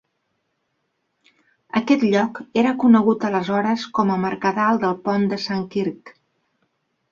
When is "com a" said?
3.99-4.19